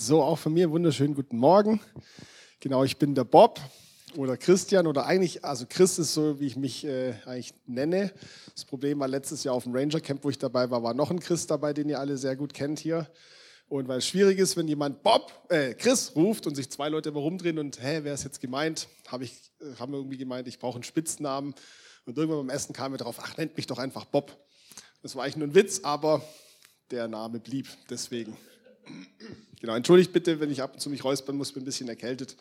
[0.00, 1.80] So, auch von mir wunderschönen guten Morgen.
[2.60, 3.58] Genau, ich bin der Bob
[4.14, 8.12] oder Christian oder eigentlich, also Chris ist so, wie ich mich äh, eigentlich nenne.
[8.54, 11.10] Das Problem war letztes Jahr auf dem Ranger Camp, wo ich dabei war, war noch
[11.10, 13.10] ein Chris dabei, den ihr alle sehr gut kennt hier.
[13.68, 17.08] Und weil es schwierig ist, wenn jemand Bob, äh, Chris ruft und sich zwei Leute
[17.08, 18.86] immer rumdrehen und, hä, wer ist jetzt gemeint?
[19.08, 21.56] Hab ich, äh, haben wir irgendwie gemeint, ich brauche einen Spitznamen.
[22.06, 24.38] Und irgendwann beim Essen kam wir drauf, ach, nennt mich doch einfach Bob.
[25.02, 26.22] Das war eigentlich nur ein Witz, aber
[26.92, 28.36] der Name blieb deswegen.
[29.60, 32.36] Genau, entschuldigt bitte, wenn ich ab und zu mich räuspern muss, bin ein bisschen erkältet.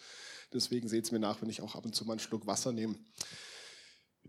[0.53, 2.71] Deswegen seht es mir nach, wenn ich auch ab und zu mal einen Schluck Wasser
[2.71, 2.95] nehme.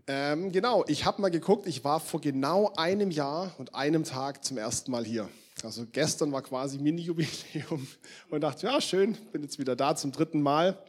[0.07, 4.43] Ähm, genau, ich habe mal geguckt, ich war vor genau einem Jahr und einem Tag
[4.43, 5.29] zum ersten Mal hier.
[5.63, 7.87] Also gestern war quasi Mini-Jubiläum
[8.29, 10.81] und dachte, ja schön, bin jetzt wieder da zum dritten Mal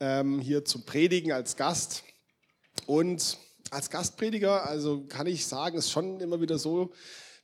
[0.00, 2.04] ähm, hier zum Predigen als Gast.
[2.86, 3.38] Und
[3.70, 6.92] als Gastprediger, also kann ich sagen, ist schon immer wieder so,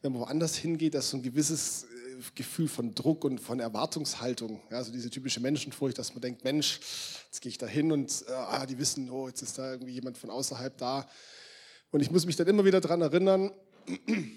[0.03, 1.87] wenn man woanders hingeht, dass so ein gewisses
[2.35, 4.63] Gefühl von Druck und von Erwartungshaltung.
[4.71, 6.81] Ja, also diese typische Menschenfurcht, dass man denkt, Mensch,
[7.27, 9.93] jetzt gehe ich da hin und äh, ah, die wissen, oh, jetzt ist da irgendwie
[9.93, 11.09] jemand von außerhalb da.
[11.91, 13.53] Und ich muss mich dann immer wieder daran erinnern,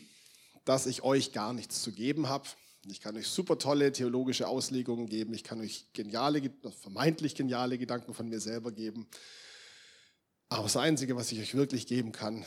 [0.65, 2.47] dass ich euch gar nichts zu geben habe.
[2.87, 5.33] Ich kann euch super tolle theologische Auslegungen geben.
[5.33, 6.41] Ich kann euch geniale,
[6.81, 9.07] vermeintlich geniale Gedanken von mir selber geben.
[10.49, 12.45] Aber das Einzige, was ich euch wirklich geben kann,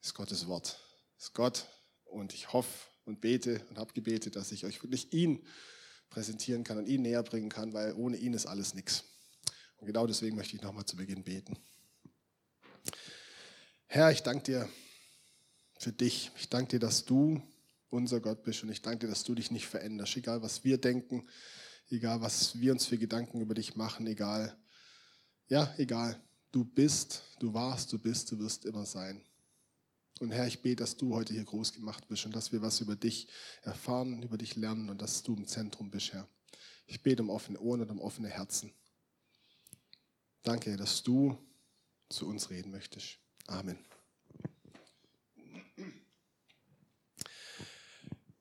[0.00, 0.78] ist Gottes Wort.
[1.18, 1.66] Ist Gott.
[2.04, 2.68] Und ich hoffe,
[3.04, 5.44] und bete und habe gebetet, dass ich euch wirklich ihn
[6.10, 9.04] präsentieren kann und ihn näher bringen kann, weil ohne ihn ist alles nichts.
[9.78, 11.56] Und genau deswegen möchte ich nochmal zu Beginn beten.
[13.86, 14.68] Herr, ich danke dir
[15.78, 16.30] für dich.
[16.36, 17.42] Ich danke dir, dass du
[17.90, 20.78] unser Gott bist und ich danke dir, dass du dich nicht veränderst, egal was wir
[20.78, 21.28] denken,
[21.90, 24.56] egal was wir uns für Gedanken über dich machen, egal,
[25.48, 26.18] ja, egal.
[26.52, 29.22] Du bist, du warst, du bist, du wirst immer sein.
[30.20, 32.80] Und Herr, ich bete, dass du heute hier groß gemacht bist und dass wir was
[32.80, 33.28] über dich
[33.62, 36.28] erfahren, über dich lernen und dass du im Zentrum bist, Herr.
[36.86, 38.72] Ich bete um offene Ohren und um offene Herzen.
[40.42, 41.36] Danke, dass du
[42.08, 43.18] zu uns reden möchtest.
[43.46, 43.78] Amen.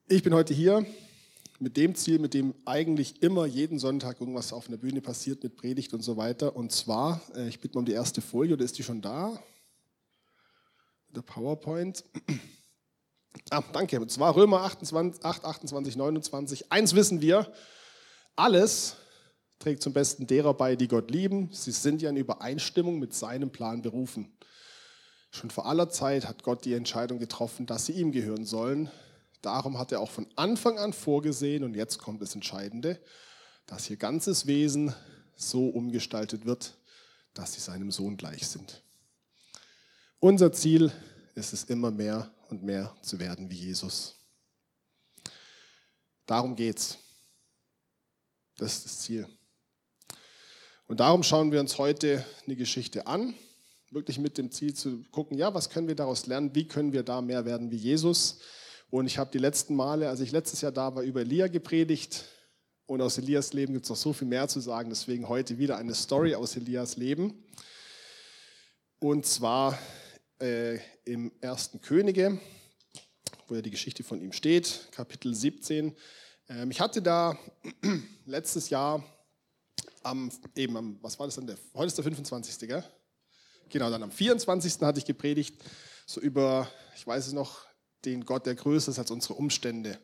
[0.07, 0.85] Ich bin heute hier
[1.59, 5.55] mit dem Ziel, mit dem eigentlich immer jeden Sonntag irgendwas auf einer Bühne passiert mit
[5.55, 6.55] Predigt und so weiter.
[6.55, 9.41] Und zwar, äh, ich bitte mal um die erste Folie, oder ist die schon da?
[11.15, 12.03] Der PowerPoint.
[13.49, 13.99] Ah, danke.
[13.99, 16.71] Und zwar Römer 28, 8, 28, 29.
[16.71, 17.51] Eins wissen wir,
[18.35, 18.97] alles
[19.59, 21.49] trägt zum Besten derer bei, die Gott lieben.
[21.51, 24.37] Sie sind ja in Übereinstimmung mit seinem Plan berufen.
[25.31, 28.91] Schon vor aller Zeit hat Gott die Entscheidung getroffen, dass sie ihm gehören sollen.
[29.41, 32.99] Darum hat er auch von Anfang an vorgesehen, und jetzt kommt das Entscheidende,
[33.65, 34.93] dass ihr ganzes Wesen
[35.35, 36.75] so umgestaltet wird,
[37.33, 38.83] dass sie seinem Sohn gleich sind.
[40.23, 40.91] Unser Ziel
[41.33, 44.13] ist es immer mehr und mehr zu werden wie Jesus.
[46.27, 46.99] Darum geht's.
[48.55, 49.27] Das ist das Ziel.
[50.85, 53.33] Und darum schauen wir uns heute eine Geschichte an,
[53.89, 57.01] wirklich mit dem Ziel zu gucken, ja, was können wir daraus lernen, wie können wir
[57.01, 58.41] da mehr werden wie Jesus.
[58.91, 62.25] Und ich habe die letzten Male, als ich letztes Jahr da war, über Elia gepredigt.
[62.85, 64.91] Und aus Elias Leben gibt es noch so viel mehr zu sagen.
[64.91, 67.43] Deswegen heute wieder eine Story aus Elias Leben.
[68.99, 69.79] Und zwar
[70.41, 72.39] äh, im ersten Könige,
[73.47, 75.95] wo ja die Geschichte von ihm steht, Kapitel 17.
[76.49, 77.37] Ähm, ich hatte da
[78.25, 79.03] letztes Jahr
[80.03, 82.67] am, eben am, was war das denn, der, heute ist der 25.
[82.67, 82.83] Gell?
[83.69, 84.81] Genau, dann am 24.
[84.81, 85.63] hatte ich gepredigt,
[86.05, 87.65] so über, ich weiß es noch,
[88.03, 89.99] den Gott, der größer ist als unsere Umstände.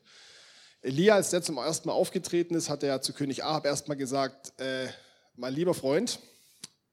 [0.82, 4.54] Elia, als der zum ersten Mal aufgetreten ist, hat er zu König Ahab erstmal gesagt,
[4.60, 4.88] äh,
[5.36, 6.20] mein lieber Freund,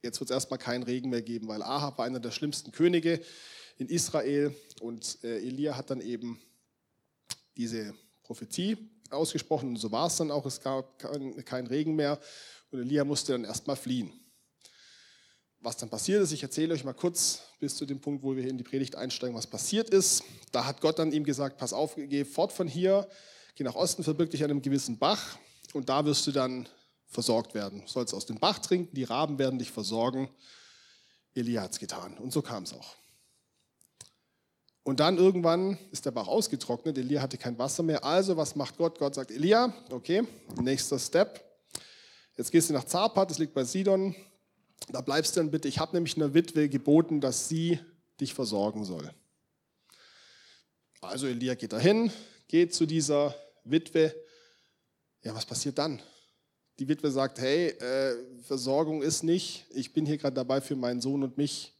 [0.04, 3.20] jetzt wird es erstmal keinen Regen mehr geben, weil Ahab war einer der schlimmsten Könige
[3.78, 6.40] in Israel und äh, Elia hat dann eben
[7.56, 8.76] diese Prophetie
[9.10, 10.98] ausgesprochen und so war es dann auch, es gab
[11.44, 12.20] keinen Regen mehr
[12.70, 14.12] und Elia musste dann erstmal fliehen.
[15.60, 18.42] Was dann passiert ist, ich erzähle euch mal kurz bis zu dem Punkt, wo wir
[18.42, 20.22] hier in die Predigt einsteigen, was passiert ist.
[20.52, 23.08] Da hat Gott dann ihm gesagt, pass auf, geh fort von hier,
[23.54, 25.38] geh nach Osten, verbirg dich an einem gewissen Bach
[25.72, 26.68] und da wirst du dann
[27.14, 27.80] versorgt werden.
[27.82, 30.28] Du sollst aus dem Bach trinken, die Raben werden dich versorgen.
[31.34, 32.18] Elia hat es getan.
[32.18, 32.96] Und so kam es auch.
[34.82, 38.04] Und dann irgendwann ist der Bach ausgetrocknet, Elia hatte kein Wasser mehr.
[38.04, 38.98] Also, was macht Gott?
[38.98, 40.24] Gott sagt, Elia, okay,
[40.60, 41.42] nächster Step.
[42.36, 44.14] Jetzt gehst du nach Zapat, das liegt bei Sidon.
[44.88, 45.68] Da bleibst du dann bitte.
[45.68, 47.78] Ich habe nämlich einer Witwe geboten, dass sie
[48.20, 49.08] dich versorgen soll.
[51.00, 52.10] Also Elia geht dahin,
[52.48, 54.14] geht zu dieser Witwe.
[55.22, 56.02] Ja, was passiert dann?
[56.78, 61.00] Die Witwe sagt, hey, äh, Versorgung ist nicht, ich bin hier gerade dabei für meinen
[61.00, 61.72] Sohn und mich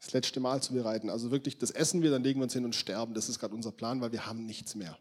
[0.00, 1.10] das letzte Mal zu bereiten.
[1.10, 3.14] Also wirklich, das essen wir, dann legen wir uns hin und sterben.
[3.14, 4.98] Das ist gerade unser Plan, weil wir haben nichts mehr.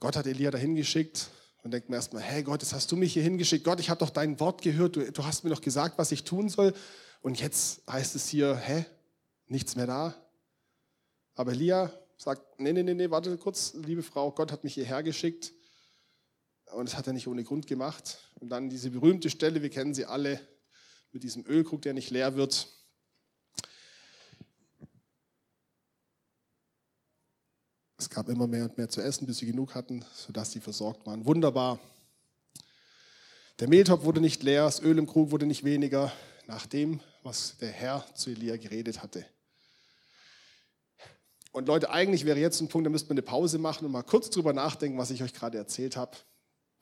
[0.00, 1.28] Gott hat Elia dahin geschickt
[1.62, 3.64] und denkt mir erstmal, hey Gott, jetzt hast du mich hier hingeschickt.
[3.64, 4.96] Gott, ich habe doch dein Wort gehört.
[4.96, 6.74] Du, du hast mir doch gesagt, was ich tun soll.
[7.22, 8.84] Und jetzt heißt es hier, hä,
[9.46, 10.14] nichts mehr da.
[11.34, 15.02] Aber Elia sagt, nee, nee, nee, nee, warte kurz, liebe Frau, Gott hat mich hierher
[15.02, 15.52] geschickt.
[16.74, 18.18] Und das hat er nicht ohne Grund gemacht.
[18.40, 20.40] Und dann diese berühmte Stelle, wir kennen sie alle,
[21.12, 22.66] mit diesem Ölkrug, der nicht leer wird.
[27.96, 31.06] Es gab immer mehr und mehr zu essen, bis sie genug hatten, sodass sie versorgt
[31.06, 31.24] waren.
[31.24, 31.78] Wunderbar.
[33.60, 36.12] Der Mehltopf wurde nicht leer, das Öl im Krug wurde nicht weniger,
[36.46, 39.24] nach dem, was der Herr zu Elia geredet hatte.
[41.52, 44.02] Und Leute, eigentlich wäre jetzt ein Punkt, da müsste man eine Pause machen und mal
[44.02, 46.16] kurz drüber nachdenken, was ich euch gerade erzählt habe,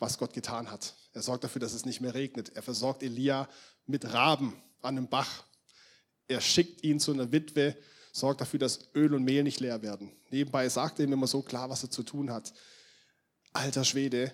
[0.02, 0.94] was Gott getan hat.
[1.12, 2.54] Er sorgt dafür, dass es nicht mehr regnet.
[2.56, 3.49] Er versorgt Elia
[3.87, 4.52] mit Raben
[4.82, 5.44] an einem Bach.
[6.26, 7.76] Er schickt ihn zu einer Witwe,
[8.12, 10.12] sorgt dafür, dass Öl und Mehl nicht leer werden.
[10.31, 12.52] Nebenbei sagt er ihm immer so klar, was er zu tun hat.
[13.52, 14.32] Alter Schwede,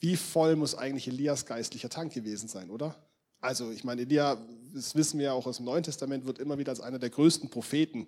[0.00, 2.96] wie voll muss eigentlich Elias geistlicher Tank gewesen sein, oder?
[3.40, 4.40] Also, ich meine, Elia,
[4.72, 7.10] das wissen wir ja auch aus dem Neuen Testament, wird immer wieder als einer der
[7.10, 8.06] größten Propheten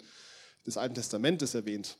[0.67, 1.99] des Alten Testamentes erwähnt.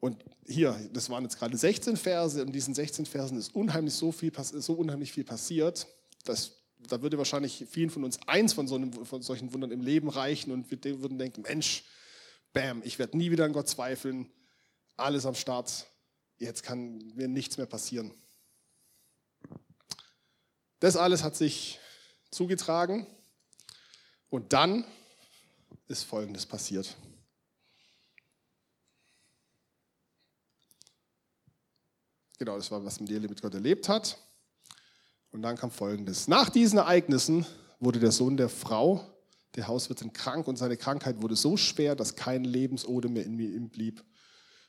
[0.00, 4.12] Und hier, das waren jetzt gerade 16 Verse, in diesen 16 Versen ist unheimlich so,
[4.12, 5.86] viel, so unheimlich viel passiert,
[6.24, 9.80] dass da würde wahrscheinlich vielen von uns eins von, so einem, von solchen Wundern im
[9.80, 11.84] Leben reichen und wir würden denken, Mensch,
[12.52, 14.30] bam, ich werde nie wieder an Gott zweifeln,
[14.96, 15.86] alles am Start,
[16.38, 18.12] jetzt kann mir nichts mehr passieren.
[20.80, 21.80] Das alles hat sich
[22.30, 23.06] zugetragen
[24.30, 24.84] und dann
[25.88, 26.96] ist Folgendes passiert.
[32.38, 34.16] Genau, das war, was Mendele mit Gott erlebt hat.
[35.30, 36.28] Und dann kam Folgendes.
[36.28, 37.44] Nach diesen Ereignissen
[37.80, 39.04] wurde der Sohn der Frau,
[39.56, 43.68] der Hauswirtin, krank und seine Krankheit wurde so schwer, dass kein Lebensode mehr in ihm
[43.68, 44.04] blieb.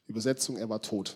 [0.08, 1.16] Übersetzung, er war tot.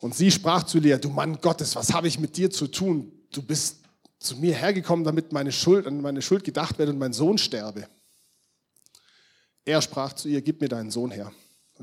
[0.00, 3.10] Und sie sprach zu Lea, du Mann Gottes, was habe ich mit dir zu tun?
[3.30, 3.84] Du bist
[4.18, 7.88] zu mir hergekommen, damit meine Schuld, an meine Schuld gedacht werde und mein Sohn sterbe.
[9.64, 11.32] Er sprach zu ihr, gib mir deinen Sohn her.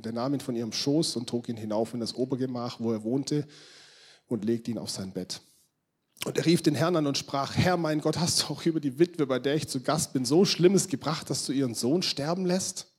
[0.01, 2.91] Und er nahm ihn von ihrem Schoß und trug ihn hinauf in das Obergemach, wo
[2.91, 3.47] er wohnte,
[4.25, 5.41] und legte ihn auf sein Bett.
[6.25, 8.79] Und er rief den Herrn an und sprach, Herr, mein Gott, hast du auch über
[8.79, 12.01] die Witwe, bei der ich zu Gast bin, so Schlimmes gebracht, dass du ihren Sohn
[12.01, 12.91] sterben lässt?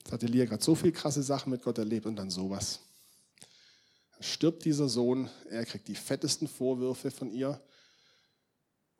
[0.00, 2.80] Jetzt hat Elia gerade so viel krasse Sachen mit Gott erlebt und dann sowas.
[4.12, 7.58] Dann stirbt dieser Sohn, er kriegt die fettesten Vorwürfe von ihr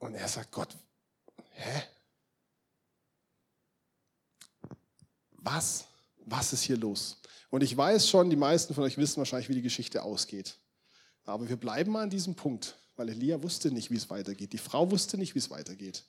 [0.05, 0.69] und er sagt, Gott,
[1.53, 1.83] hä?
[5.39, 5.87] Was?
[6.27, 7.21] Was ist hier los?
[7.49, 10.57] Und ich weiß schon, die meisten von euch wissen wahrscheinlich, wie die Geschichte ausgeht.
[11.25, 14.53] Aber wir bleiben mal an diesem Punkt, weil Elia wusste nicht, wie es weitergeht.
[14.53, 16.05] Die Frau wusste nicht, wie es weitergeht.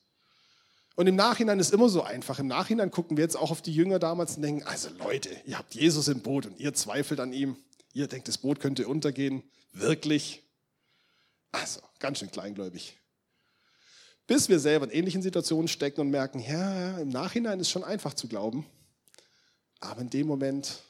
[0.95, 2.39] Und im Nachhinein ist immer so einfach.
[2.39, 5.57] Im Nachhinein gucken wir jetzt auch auf die Jünger damals und denken, also Leute, ihr
[5.57, 7.55] habt Jesus im Boot und ihr zweifelt an ihm.
[7.93, 9.43] Ihr denkt, das Boot könnte untergehen.
[9.71, 10.43] Wirklich?
[11.53, 12.97] Also, ganz schön kleingläubig.
[14.27, 18.13] Bis wir selber in ähnlichen Situationen stecken und merken, ja, im Nachhinein ist schon einfach
[18.13, 18.65] zu glauben.
[19.79, 20.81] Aber in dem Moment,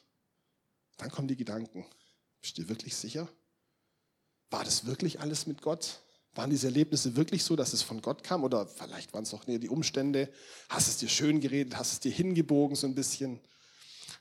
[0.98, 1.86] dann kommen die Gedanken.
[2.42, 3.28] Bist du wirklich sicher?
[4.50, 6.00] War das wirklich alles mit Gott?
[6.36, 8.44] Waren diese Erlebnisse wirklich so, dass es von Gott kam?
[8.44, 10.30] Oder vielleicht waren es doch nur die Umstände?
[10.70, 11.78] Hast es dir schön geredet?
[11.78, 13.40] Hast es dir hingebogen so ein bisschen?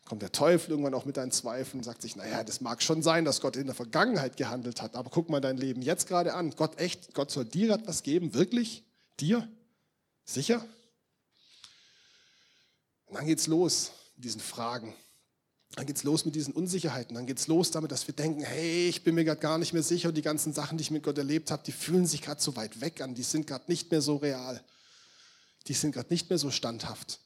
[0.04, 3.02] Kommt der Teufel irgendwann auch mit deinen Zweifeln und sagt sich, naja, das mag schon
[3.02, 6.35] sein, dass Gott in der Vergangenheit gehandelt hat, aber guck mal dein Leben jetzt gerade
[6.35, 6.50] an.
[6.50, 8.35] Gott echt, Gott soll dir etwas geben?
[8.35, 8.85] Wirklich?
[9.21, 9.49] Dir?
[10.25, 10.66] Sicher?
[13.06, 14.94] Und dann geht's los mit diesen Fragen.
[15.76, 17.14] Dann geht's los mit diesen Unsicherheiten.
[17.14, 19.83] Dann geht's los damit, dass wir denken, hey, ich bin mir gerade gar nicht mehr
[19.83, 20.09] sicher.
[20.09, 22.54] Und die ganzen Sachen, die ich mit Gott erlebt habe, die fühlen sich gerade so
[22.56, 23.14] weit weg an.
[23.14, 24.62] Die sind gerade nicht mehr so real.
[25.66, 27.18] Die sind gerade nicht mehr so standhaft.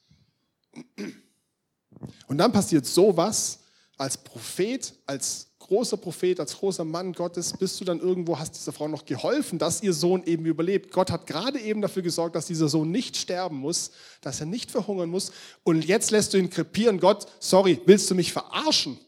[2.26, 3.58] Und dann passiert sowas
[3.98, 8.72] als Prophet, als großer Prophet, als großer Mann Gottes, bist du dann irgendwo, hast dieser
[8.72, 10.90] Frau noch geholfen, dass ihr Sohn eben überlebt.
[10.90, 13.90] Gott hat gerade eben dafür gesorgt, dass dieser Sohn nicht sterben muss,
[14.22, 15.30] dass er nicht verhungern muss.
[15.62, 16.98] Und jetzt lässt du ihn krepieren.
[16.98, 18.98] Gott, sorry, willst du mich verarschen?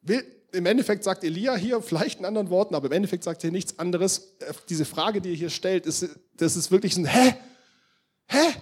[0.00, 3.50] Will, Im Endeffekt sagt Elia hier, vielleicht in anderen Worten, aber im Endeffekt sagt er
[3.50, 4.36] nichts anderes.
[4.68, 7.34] Diese Frage, die er hier stellt, ist, das ist wirklich ein Hä?
[8.26, 8.54] Hä?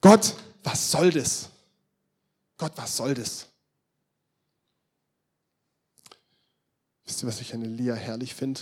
[0.00, 1.50] Gott, was soll das?
[2.58, 3.46] Gott, was soll das?
[7.04, 8.60] Wisst ihr, was ich an Elia herrlich finde?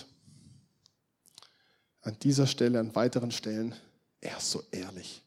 [2.02, 3.74] An dieser Stelle, an weiteren Stellen,
[4.20, 5.22] er ist so ehrlich.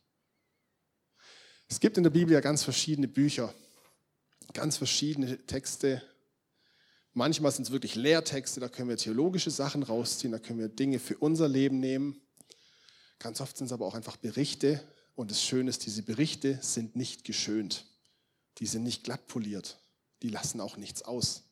[1.67, 3.53] Es gibt in der Bibel ja ganz verschiedene Bücher,
[4.53, 6.01] ganz verschiedene Texte,
[7.13, 10.99] Manchmal sind es wirklich Lehrtexte, da können wir theologische Sachen rausziehen, da können wir Dinge
[10.99, 12.21] für unser Leben nehmen.
[13.17, 14.81] Ganz oft sind es aber auch einfach Berichte.
[15.15, 17.85] Und das Schöne ist, diese Berichte sind nicht geschönt.
[18.59, 19.79] Die sind nicht glatt poliert.
[20.21, 21.43] Die lassen auch nichts aus.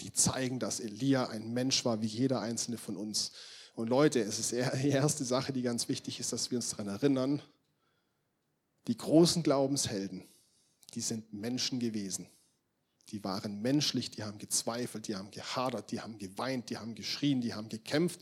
[0.00, 3.32] Die zeigen, dass Elia ein Mensch war wie jeder einzelne von uns.
[3.74, 6.88] Und Leute, es ist die erste Sache, die ganz wichtig ist, dass wir uns daran
[6.88, 7.42] erinnern,
[8.86, 10.24] die großen Glaubenshelden,
[10.94, 12.28] die sind Menschen gewesen.
[13.10, 17.40] Die waren menschlich, die haben gezweifelt, die haben gehadert, die haben geweint, die haben geschrien,
[17.40, 18.20] die haben gekämpft.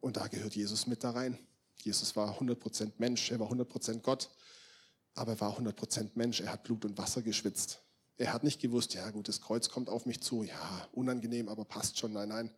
[0.00, 1.38] Und da gehört Jesus mit da rein.
[1.82, 4.30] Jesus war 100% Mensch, er war 100% Gott,
[5.14, 7.82] aber er war 100% Mensch, er hat Blut und Wasser geschwitzt.
[8.16, 11.64] Er hat nicht gewusst, ja gut, das Kreuz kommt auf mich zu, ja, unangenehm, aber
[11.64, 12.54] passt schon, nein, nein.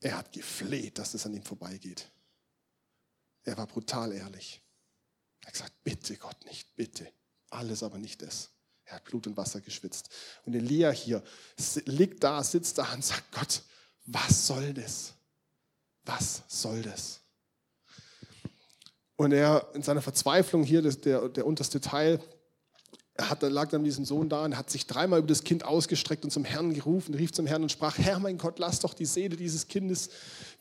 [0.00, 2.10] Er hat gefleht, dass es an ihm vorbeigeht.
[3.44, 4.62] Er war brutal ehrlich.
[5.42, 7.10] Er hat gesagt, bitte Gott nicht, bitte.
[7.50, 8.50] Alles aber nicht das.
[8.84, 10.10] Er hat Blut und Wasser geschwitzt.
[10.44, 11.22] Und Elia hier
[11.84, 13.62] liegt da, sitzt da und sagt, Gott,
[14.06, 15.14] was soll das?
[16.04, 17.20] Was soll das?
[19.18, 22.20] Und er in seiner Verzweiflung hier, das, der, der unterste Teil,
[23.14, 25.64] er hat, lag dann mit diesem Sohn da und hat sich dreimal über das Kind
[25.64, 28.94] ausgestreckt und zum Herrn gerufen, rief zum Herrn und sprach, Herr mein Gott, lass doch
[28.94, 30.10] die Seele dieses Kindes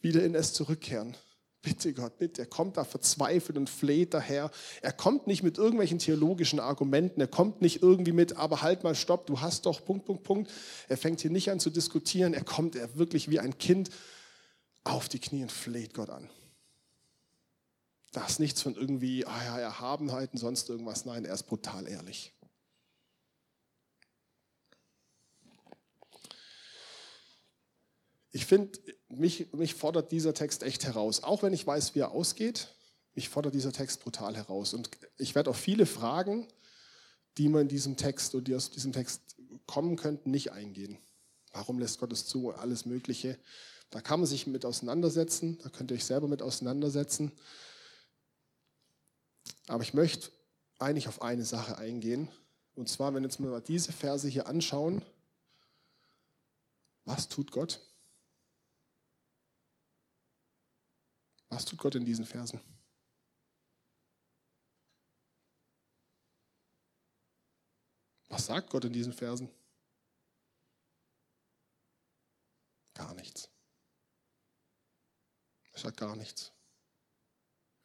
[0.02, 1.16] wieder in es zurückkehren.
[1.62, 2.42] Bitte Gott, bitte.
[2.42, 4.50] Er kommt da verzweifelt und fleht daher.
[4.82, 7.22] Er kommt nicht mit irgendwelchen theologischen Argumenten.
[7.22, 10.52] Er kommt nicht irgendwie mit, aber halt mal, stopp, du hast doch Punkt, Punkt, Punkt.
[10.88, 12.34] Er fängt hier nicht an zu diskutieren.
[12.34, 13.92] Er kommt er wirklich wie ein Kind
[14.84, 16.28] auf die Knie und fleht Gott an.
[18.18, 21.06] Da ist nichts von irgendwie, ah ja, Erhabenheiten, sonst irgendwas.
[21.06, 22.34] Nein, er ist brutal ehrlich.
[28.32, 31.22] Ich finde, mich, mich fordert dieser Text echt heraus.
[31.22, 32.74] Auch wenn ich weiß, wie er ausgeht,
[33.14, 34.74] mich fordert dieser Text brutal heraus.
[34.74, 36.48] Und ich werde auf viele Fragen,
[37.38, 39.36] die man in diesem Text oder die aus diesem Text
[39.68, 40.98] kommen könnten, nicht eingehen.
[41.52, 42.50] Warum lässt Gott es zu?
[42.50, 43.38] Alles Mögliche.
[43.92, 47.32] Da kann man sich mit auseinandersetzen, da könnt ihr euch selber mit auseinandersetzen.
[49.68, 50.32] Aber ich möchte
[50.80, 52.30] eigentlich auf eine Sache eingehen.
[52.76, 55.04] Und zwar, wenn wir jetzt mal diese Verse hier anschauen,
[57.06, 57.82] was tut Gott?
[61.50, 62.60] Was tut Gott in diesen Versen?
[68.30, 69.50] Was sagt Gott in diesen Versen?
[72.94, 73.50] Gar nichts.
[75.72, 76.52] Er sagt gar nichts.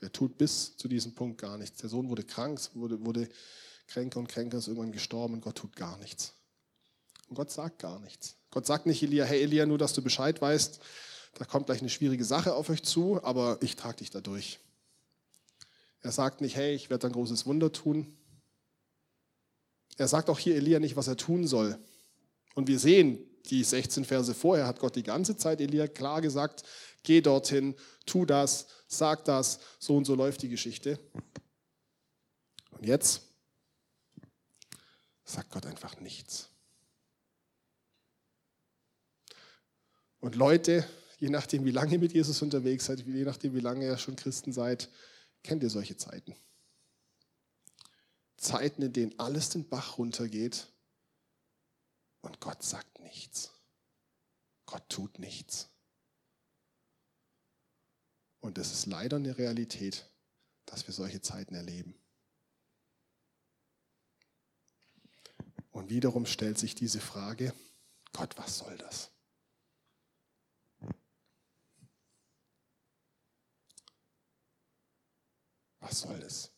[0.02, 1.80] Er tut bis zu diesem Punkt gar nichts.
[1.80, 3.28] Der Sohn wurde krank, wurde, wurde
[3.86, 6.34] kränker und kränker, ist irgendwann gestorben und Gott tut gar nichts.
[7.28, 8.34] Und Gott sagt gar nichts.
[8.50, 10.80] Gott sagt nicht Elia, hey Elia, nur dass du Bescheid weißt,
[11.34, 14.58] da kommt gleich eine schwierige Sache auf euch zu, aber ich trage dich da durch.
[16.00, 18.16] Er sagt nicht, hey, ich werde ein großes Wunder tun.
[19.96, 21.78] Er sagt auch hier Elia nicht, was er tun soll.
[22.54, 26.62] Und wir sehen, die 16 Verse vorher hat Gott die ganze Zeit Elia klar gesagt,
[27.02, 27.74] geh dorthin,
[28.06, 30.98] tu das, sag das, so und so läuft die Geschichte.
[32.70, 33.22] Und jetzt
[35.24, 36.48] sagt Gott einfach nichts.
[40.20, 40.86] Und Leute,
[41.18, 44.14] je nachdem, wie lange ihr mit Jesus unterwegs seid, je nachdem, wie lange ihr schon
[44.14, 44.88] Christen seid,
[45.42, 46.36] kennt ihr solche Zeiten.
[48.36, 50.71] Zeiten, in denen alles den Bach runtergeht
[52.22, 53.52] und Gott sagt nichts.
[54.66, 55.68] Gott tut nichts.
[58.40, 60.10] Und es ist leider eine Realität,
[60.66, 61.94] dass wir solche Zeiten erleben.
[65.70, 67.54] Und wiederum stellt sich diese Frage,
[68.12, 69.10] Gott, was soll das?
[75.80, 76.51] Was soll das?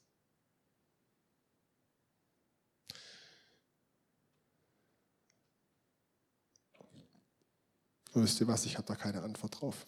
[8.14, 9.86] Und wisst ihr was, ich habe da keine Antwort drauf.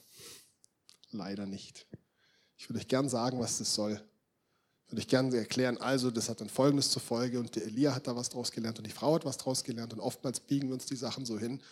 [1.12, 1.86] Leider nicht.
[2.58, 3.92] Ich würde euch gern sagen, was das soll.
[4.84, 7.94] Ich würde euch gern erklären, also das hat dann Folgendes zur Folge und der Elia
[7.94, 10.68] hat da was draus gelernt und die Frau hat was draus gelernt und oftmals biegen
[10.68, 11.62] wir uns die Sachen so hin.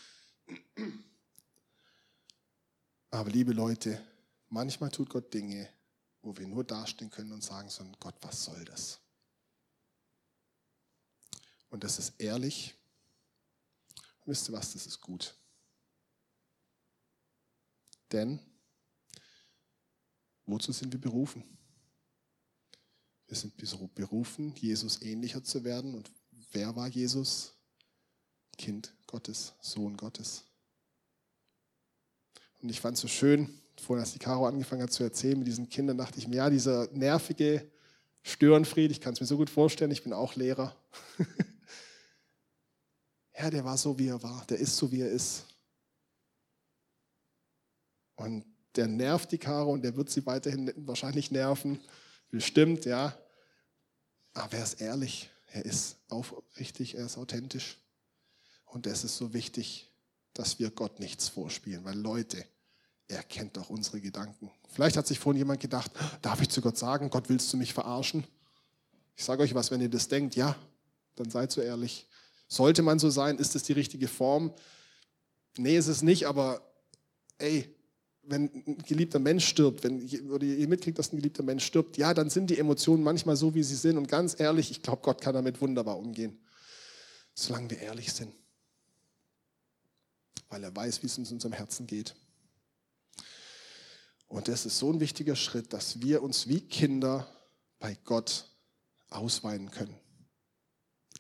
[3.11, 4.01] Aber liebe Leute,
[4.49, 5.69] manchmal tut Gott Dinge,
[6.23, 9.01] wo wir nur dastehen können und sagen so, Gott, was soll das?
[11.71, 12.75] Und das ist ehrlich.
[14.25, 15.37] wisst ihr was, das ist gut.
[18.15, 18.39] Denn
[20.47, 21.43] wozu sind wir berufen?
[23.27, 23.57] Wir sind
[23.97, 25.97] berufen, Jesus ähnlicher zu werden.
[25.97, 26.13] Und
[26.53, 27.55] wer war Jesus?
[28.57, 30.45] Kind Gottes, Sohn Gottes.
[32.63, 35.49] Und ich fand es so schön, vorhin, als die Caro angefangen hat zu erzählen mit
[35.49, 37.69] diesen Kindern, dachte ich mir, ja, dieser nervige
[38.23, 40.77] Störenfried, ich kann es mir so gut vorstellen, ich bin auch Lehrer.
[43.37, 44.45] ja, der war so, wie er war.
[44.47, 45.47] Der ist so, wie er ist.
[48.17, 48.45] Und
[48.77, 51.81] der nervt die Karo und der wird sie weiterhin wahrscheinlich nerven.
[52.31, 53.17] Bestimmt, ja.
[54.33, 55.31] Aber er ist ehrlich.
[55.53, 57.79] Er ist aufrichtig, er ist authentisch.
[58.65, 59.93] Und es ist so wichtig,
[60.33, 62.45] dass wir Gott nichts vorspielen, weil Leute,
[63.07, 64.51] er kennt doch unsere Gedanken.
[64.69, 65.93] Vielleicht hat sich vorhin jemand gedacht,
[66.23, 68.27] darf ich zu Gott sagen, Gott willst du mich verarschen?
[69.15, 70.57] Ich sage euch was, wenn ihr das denkt, ja,
[71.15, 72.09] dann seid so ehrlich.
[72.49, 74.53] Sollte man so sein, ist es die richtige Form?
[75.57, 76.61] Nee, ist es nicht, aber
[77.39, 77.73] ey,
[78.27, 82.15] wenn ein geliebter Mensch stirbt, wenn, oder ihr mitkriegt, dass ein geliebter Mensch stirbt, ja,
[82.15, 83.97] dann sind die Emotionen manchmal so, wie sie sind.
[83.97, 86.39] Und ganz ehrlich, ich glaube, Gott kann damit wunderbar umgehen.
[87.35, 88.33] Solange wir ehrlich sind.
[90.49, 92.15] Weil er weiß, wie es in unserem Herzen geht.
[94.29, 97.27] Und das ist so ein wichtiger Schritt, dass wir uns wie Kinder
[97.79, 98.49] bei Gott
[99.11, 99.95] ausweinen können.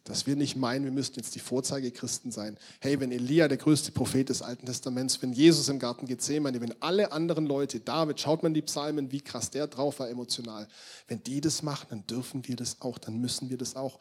[0.04, 2.58] Dass wir nicht meinen, wir müssten jetzt die Vorzeigechristen sein.
[2.80, 6.80] Hey, wenn Elia der größte Prophet des Alten Testaments, wenn Jesus im Garten Gethsemane, wenn
[6.82, 10.68] alle anderen Leute, David, schaut man die Psalmen, wie krass der drauf war emotional.
[11.08, 13.98] Wenn die das machen, dann dürfen wir das auch, dann müssen wir das auch,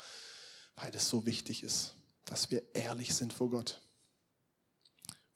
[0.76, 1.94] weil das so wichtig ist,
[2.26, 3.80] dass wir ehrlich sind vor Gott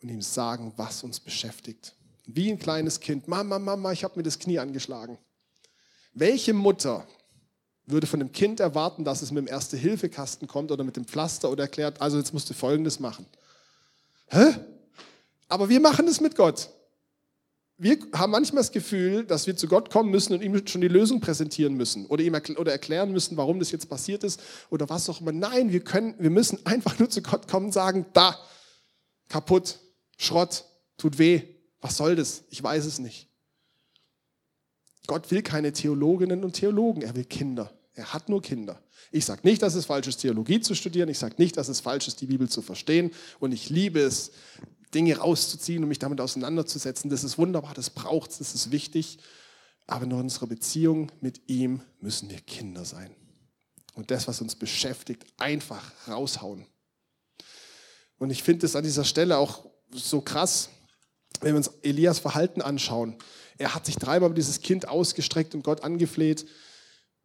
[0.01, 1.95] und ihm sagen, was uns beschäftigt.
[2.25, 5.17] Wie ein kleines Kind, Mama, Mama, ich habe mir das Knie angeschlagen.
[6.13, 7.07] Welche Mutter
[7.87, 11.49] würde von dem Kind erwarten, dass es mit dem Erste-Hilfe-Kasten kommt oder mit dem Pflaster
[11.49, 13.25] oder erklärt, also jetzt musst du Folgendes machen.
[14.27, 14.55] Hä?
[15.47, 16.69] Aber wir machen es mit Gott.
[17.79, 20.87] Wir haben manchmal das Gefühl, dass wir zu Gott kommen müssen und ihm schon die
[20.87, 24.89] Lösung präsentieren müssen oder ihm erkl oder erklären müssen, warum das jetzt passiert ist oder
[24.89, 25.31] was auch immer.
[25.31, 28.35] Nein, wir, können, wir müssen einfach nur zu Gott kommen und sagen, da,
[29.29, 29.79] kaputt,
[30.17, 30.65] Schrott,
[30.97, 31.43] tut weh,
[31.79, 32.43] was soll das?
[32.49, 33.27] Ich weiß es nicht.
[35.05, 37.71] Gott will keine Theologinnen und Theologen, er will Kinder.
[37.97, 38.79] Er hat nur Kinder.
[39.11, 41.09] Ich sage nicht, dass es falsch ist, Theologie zu studieren.
[41.09, 43.09] Ich sage nicht, dass es falsch ist, die Bibel zu verstehen.
[43.39, 44.31] Und ich liebe es,
[44.93, 47.09] Dinge rauszuziehen und mich damit auseinanderzusetzen.
[47.09, 49.17] Das ist wunderbar, das braucht es, das ist wichtig.
[49.87, 53.09] Aber in unserer Beziehung mit ihm müssen wir Kinder sein.
[53.95, 56.67] Und das, was uns beschäftigt, einfach raushauen.
[58.19, 60.69] Und ich finde es an dieser Stelle auch so krass,
[61.41, 63.15] wenn wir uns Elias Verhalten anschauen.
[63.57, 66.45] Er hat sich dreimal über dieses Kind ausgestreckt und Gott angefleht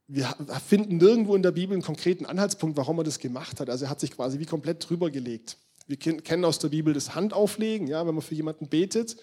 [0.09, 0.35] wir
[0.67, 3.71] finden nirgendwo in der Bibel einen konkreten Anhaltspunkt, warum er das gemacht hat.
[3.71, 5.57] Also er hat sich quasi wie komplett drüber gelegt.
[5.87, 9.17] Wir kennen aus der Bibel das Handauflegen, ja, wenn man für jemanden betet.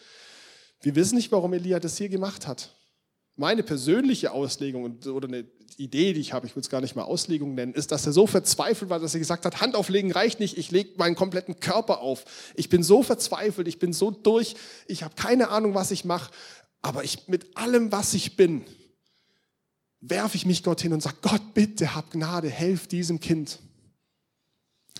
[0.81, 2.75] Wir wissen nicht, warum Elia das hier gemacht hat.
[3.35, 5.45] Meine persönliche Auslegung oder eine
[5.77, 8.11] Idee, die ich habe, ich will es gar nicht mal Auslegung nennen, ist, dass er
[8.11, 12.01] so verzweifelt war, dass er gesagt hat, Handauflegen reicht nicht, ich lege meinen kompletten Körper
[12.01, 12.25] auf.
[12.55, 14.55] Ich bin so verzweifelt, ich bin so durch,
[14.87, 16.31] ich habe keine Ahnung, was ich mache,
[16.81, 18.65] aber ich mit allem, was ich bin,
[20.01, 23.59] werfe ich mich Gott hin und sage, Gott, bitte hab Gnade, helf diesem Kind.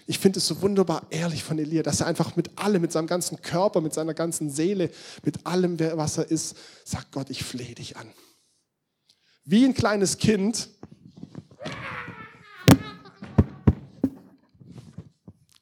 [0.06, 3.08] Ich finde es so wunderbar ehrlich von Elia, dass er einfach mit allem, mit seinem
[3.08, 4.90] ganzen Körper, mit seiner ganzen Seele,
[5.24, 8.12] mit allem, was er ist, sagt Gott, ich flehe dich an.
[9.46, 10.70] Wie ein kleines Kind.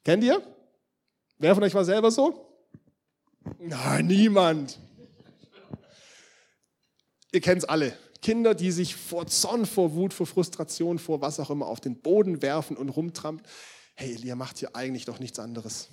[0.04, 0.42] Kennt ihr?
[1.38, 2.48] Wer von euch war selber so?
[3.60, 4.80] Nein, niemand.
[7.34, 7.98] Ihr kennt es alle.
[8.28, 12.02] Kinder, die sich vor Zorn, vor Wut, vor Frustration, vor was auch immer auf den
[12.02, 13.50] Boden werfen und rumtrampeln.
[13.96, 15.88] Hey, Elia macht hier eigentlich doch nichts anderes.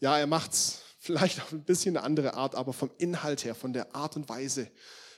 [0.00, 3.54] Ja, er macht es vielleicht auf ein bisschen eine andere Art, aber vom Inhalt her,
[3.54, 4.68] von der Art und Weise,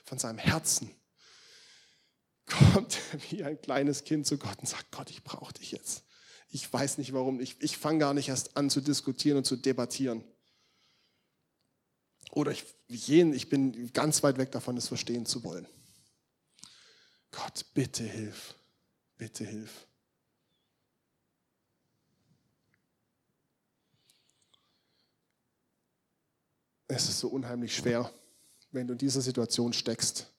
[0.05, 0.91] von seinem Herzen,
[2.45, 6.03] kommt er wie ein kleines Kind zu Gott und sagt, Gott, ich brauche dich jetzt.
[6.49, 9.55] Ich weiß nicht warum, ich, ich fange gar nicht erst an zu diskutieren und zu
[9.55, 10.23] debattieren.
[12.29, 15.67] Oder ich, ich bin ganz weit weg davon, es verstehen zu wollen.
[17.33, 18.55] Gott, bitte hilf,
[19.17, 19.87] bitte hilf.
[26.87, 28.13] Es ist so unheimlich schwer,
[28.71, 30.31] wenn du in dieser Situation steckst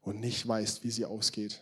[0.00, 1.60] und nicht weißt, wie sie ausgeht.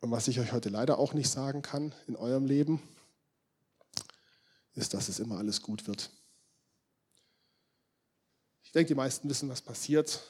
[0.00, 2.80] Und was ich euch heute leider auch nicht sagen kann in eurem Leben,
[4.74, 6.12] ist, dass es immer alles gut wird.
[8.68, 10.22] Ich denke, die meisten wissen, was passiert.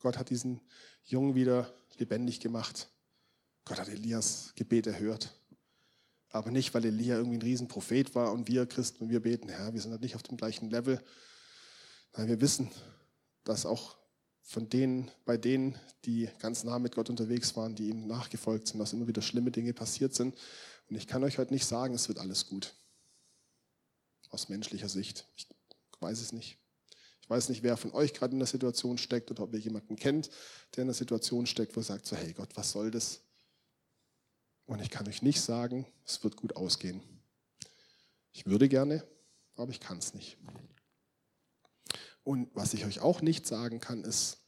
[0.00, 0.60] Gott hat diesen
[1.04, 2.90] Jungen wieder lebendig gemacht.
[3.64, 5.34] Gott hat Elias Gebet erhört.
[6.28, 9.72] Aber nicht, weil Elia irgendwie ein Riesenprophet war und wir Christen und wir beten, Herr,
[9.72, 11.02] wir sind halt nicht auf dem gleichen Level.
[12.12, 12.70] Nein, wir wissen,
[13.44, 13.96] dass auch
[14.42, 15.74] von denen, bei denen,
[16.04, 19.50] die ganz nah mit Gott unterwegs waren, die ihm nachgefolgt sind, dass immer wieder schlimme
[19.50, 20.36] Dinge passiert sind.
[20.90, 22.74] Und ich kann euch heute nicht sagen, es wird alles gut.
[24.28, 25.26] Aus menschlicher Sicht.
[25.36, 25.48] Ich
[26.00, 26.58] weiß es nicht.
[27.28, 29.96] Ich weiß nicht, wer von euch gerade in der Situation steckt oder ob ihr jemanden
[29.96, 30.30] kennt,
[30.74, 33.20] der in der Situation steckt, wo er sagt so, hey Gott, was soll das?
[34.64, 37.02] Und ich kann euch nicht sagen, es wird gut ausgehen.
[38.32, 39.06] Ich würde gerne,
[39.56, 40.38] aber ich kann es nicht.
[42.24, 44.38] Und was ich euch auch nicht sagen kann, ist,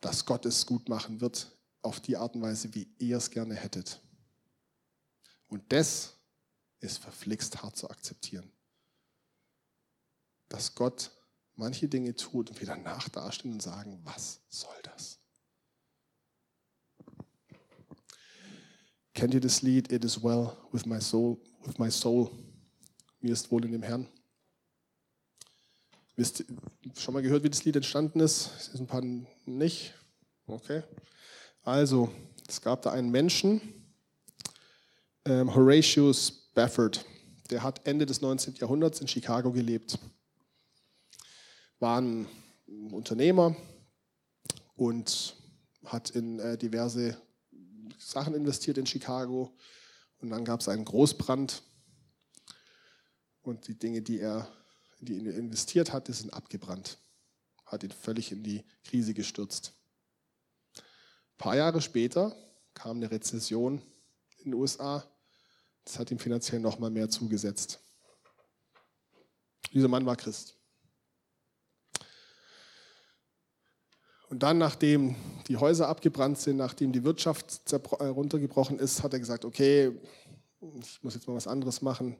[0.00, 1.50] dass Gott es gut machen wird
[1.80, 4.00] auf die Art und Weise, wie ihr es gerne hättet.
[5.48, 6.14] Und das
[6.78, 8.48] ist verflixt hart zu akzeptieren.
[10.48, 11.10] Dass Gott
[11.56, 15.18] manche Dinge tut und wir danach dastehen und sagen, was soll das?
[19.14, 22.30] Kennt ihr das Lied It is well with my soul, with my soul?
[23.20, 24.08] Mir ist wohl in dem Herrn.
[26.16, 26.44] Wisst
[26.98, 28.50] schon mal gehört, wie das Lied entstanden ist?
[28.54, 29.02] Das ist ein paar
[29.46, 29.94] nicht.
[30.46, 30.82] Okay.
[31.62, 32.10] Also,
[32.48, 33.60] es gab da einen Menschen,
[35.24, 37.04] ähm, Horatius Spafford,
[37.50, 38.54] der hat Ende des 19.
[38.56, 39.98] Jahrhunderts in Chicago gelebt.
[41.82, 42.28] War ein
[42.92, 43.56] Unternehmer
[44.76, 45.34] und
[45.84, 47.20] hat in äh, diverse
[47.98, 49.52] Sachen investiert in Chicago.
[50.20, 51.64] Und dann gab es einen Großbrand.
[53.42, 54.46] Und die Dinge, die er
[55.00, 56.98] die er investiert hat, sind abgebrannt.
[57.66, 59.72] Hat ihn völlig in die Krise gestürzt.
[60.76, 62.36] Ein paar Jahre später
[62.74, 63.82] kam eine Rezession
[64.38, 65.04] in den USA.
[65.84, 67.80] Das hat ihm finanziell noch mal mehr zugesetzt.
[69.72, 70.61] Dieser Mann war Christ.
[74.32, 75.14] Und dann, nachdem
[75.46, 77.60] die Häuser abgebrannt sind, nachdem die Wirtschaft
[78.00, 79.92] runtergebrochen ist, hat er gesagt, okay,
[80.80, 82.16] ich muss jetzt mal was anderes machen.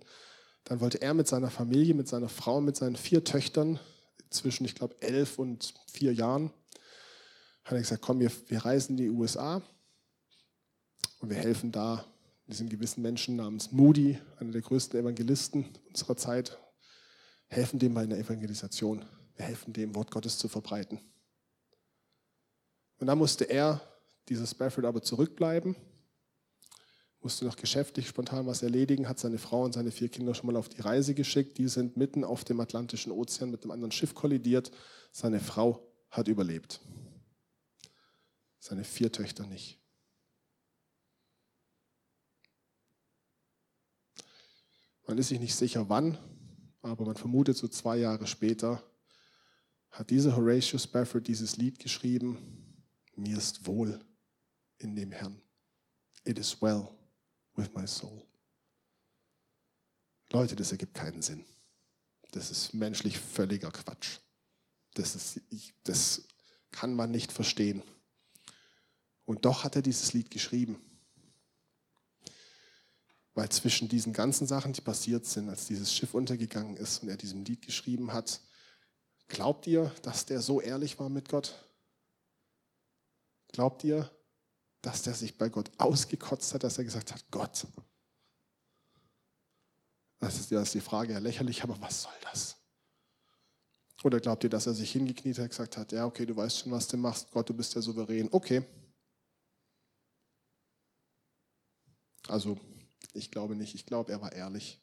[0.65, 3.81] Dann wollte er mit seiner Familie, mit seiner Frau, mit seinen vier Töchtern
[4.29, 6.51] zwischen, ich glaube, elf und vier Jahren,
[7.65, 9.63] hat er gesagt, komm, wir, wir reisen in die USA
[11.21, 12.05] und wir helfen da
[12.47, 16.59] diesem gewissen Menschen namens Moody, einer der größten Evangelisten unserer Zeit,
[17.47, 19.03] helfen dem bei einer Evangelisation.
[19.35, 21.01] Wir helfen dem, Wort Gottes zu verbreiten.
[23.03, 23.81] Und dann musste er,
[24.29, 25.75] dieser Spafford, aber zurückbleiben
[27.21, 30.55] musste noch geschäftlich spontan was erledigen, hat seine Frau und seine vier Kinder schon mal
[30.55, 31.59] auf die Reise geschickt.
[31.59, 34.71] Die sind mitten auf dem Atlantischen Ozean mit einem anderen Schiff kollidiert.
[35.11, 36.81] Seine Frau hat überlebt.
[38.61, 39.81] Seine vier Töchter nicht.
[45.09, 46.17] Man ist sich nicht sicher wann,
[46.83, 48.81] aber man vermutet so zwei Jahre später
[49.91, 52.62] hat dieser Horatius Spafford dieses Lied geschrieben,
[53.23, 54.05] mir ist wohl
[54.79, 55.41] in dem Herrn.
[56.25, 56.89] It is well
[57.55, 58.27] with my soul.
[60.31, 61.45] Leute, das ergibt keinen Sinn.
[62.33, 64.19] Das ist menschlich völliger Quatsch.
[64.95, 65.41] Das, ist,
[65.85, 66.23] das
[66.71, 67.83] kann man nicht verstehen.
[69.25, 70.81] Und doch hat er dieses Lied geschrieben.
[73.35, 77.17] Weil zwischen diesen ganzen Sachen, die passiert sind, als dieses Schiff untergegangen ist und er
[77.17, 78.41] diesem Lied geschrieben hat,
[79.29, 81.72] glaubt ihr, dass der so ehrlich war mit Gott?
[83.53, 84.11] Glaubt ihr,
[84.81, 87.67] dass der sich bei Gott ausgekotzt hat, dass er gesagt hat, Gott.
[90.19, 92.57] Das ist ja die Frage, ja lächerlich, aber was soll das?
[94.03, 96.61] Oder glaubt ihr, dass er sich hingekniet hat und gesagt hat, ja, okay, du weißt
[96.61, 98.65] schon, was du machst, Gott, du bist der Souverän, okay.
[102.29, 102.59] Also,
[103.15, 104.82] ich glaube nicht, ich glaube, er war ehrlich.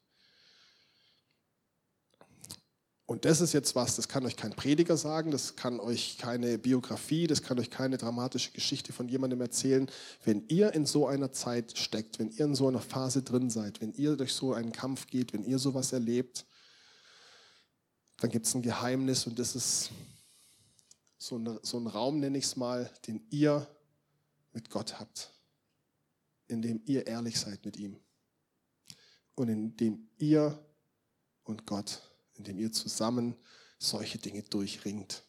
[3.09, 6.59] Und das ist jetzt was, das kann euch kein Prediger sagen, das kann euch keine
[6.59, 9.89] Biografie, das kann euch keine dramatische Geschichte von jemandem erzählen.
[10.25, 13.81] Wenn ihr in so einer Zeit steckt, wenn ihr in so einer Phase drin seid,
[13.81, 16.45] wenn ihr durch so einen Kampf geht, wenn ihr sowas erlebt,
[18.17, 19.89] dann gibt es ein Geheimnis und das ist
[21.17, 23.67] so, eine, so ein Raum, nenne ich es mal, den ihr
[24.53, 25.33] mit Gott habt,
[26.47, 27.99] in dem ihr ehrlich seid mit ihm
[29.33, 30.63] und in dem ihr
[31.43, 32.03] und Gott
[32.39, 33.35] indem ihr zusammen
[33.77, 35.23] solche Dinge durchringt.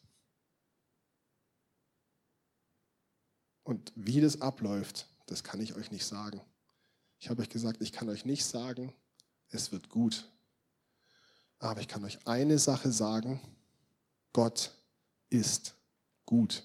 [3.64, 6.40] Und wie das abläuft, das kann ich euch nicht sagen.
[7.18, 8.94] Ich habe euch gesagt, ich kann euch nicht sagen,
[9.48, 10.30] es wird gut.
[11.58, 13.40] Aber ich kann euch eine Sache sagen,
[14.32, 14.72] Gott
[15.28, 15.74] ist
[16.24, 16.64] gut.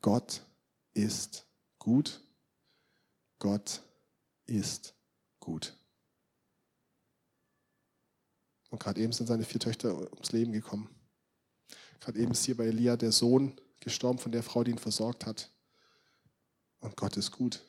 [0.00, 0.42] Gott
[0.94, 1.44] ist
[1.78, 2.20] gut.
[3.38, 3.82] Gott
[4.46, 4.94] ist
[5.40, 5.79] gut.
[8.70, 10.88] Und gerade eben sind seine vier Töchter ums Leben gekommen.
[12.00, 15.26] Gerade eben ist hier bei Elia der Sohn gestorben von der Frau, die ihn versorgt
[15.26, 15.50] hat.
[16.80, 17.62] Und Gott ist gut.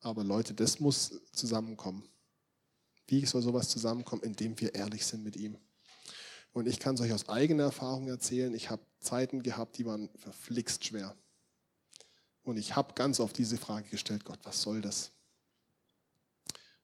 [0.00, 2.06] Aber Leute, das muss zusammenkommen.
[3.06, 4.22] Wie soll sowas zusammenkommen?
[4.22, 5.56] Indem wir ehrlich sind mit ihm.
[6.52, 8.54] Und ich kann es euch aus eigener Erfahrung erzählen.
[8.54, 11.16] Ich habe Zeiten gehabt, die waren verflixt schwer.
[12.42, 15.12] Und ich habe ganz oft diese Frage gestellt, Gott, was soll das?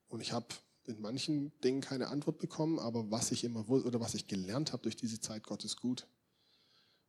[0.08, 0.46] Und ich habe
[0.86, 4.82] in manchen Dingen keine Antwort bekommen, aber was ich immer oder was ich gelernt habe
[4.82, 6.06] durch diese Zeit, Gott ist gut.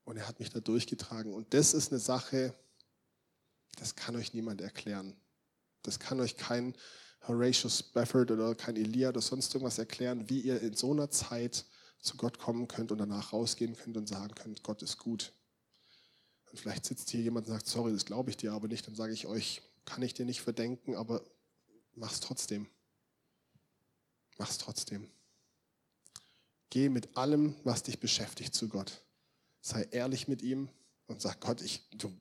[0.05, 1.33] Und er hat mich da durchgetragen.
[1.33, 2.53] Und das ist eine Sache,
[3.77, 5.15] Das kann euch niemand erklären.
[5.81, 6.75] Das kann euch kein
[7.27, 11.65] Horatius Spafford oder kein Elia oder sonst irgendwas erklären, wie ihr in so einer Zeit
[11.99, 15.33] zu Gott kommen könnt und danach rausgehen könnt und sagen könnt, Gott ist gut.
[16.51, 18.87] Und vielleicht sitzt hier jemand und sagt, sorry, das glaube ich dir aber nicht.
[18.87, 21.21] Dann sage ich euch, kann ich dir nicht verdenken, aber
[21.95, 22.67] mach's trotzdem.
[24.37, 25.09] Mach's trotzdem.
[26.69, 29.01] Geh mit allem, was dich beschäftigt, zu Gott.
[29.61, 30.69] Sei ehrlich mit ihm
[31.07, 32.11] und sag Gott, ich, du,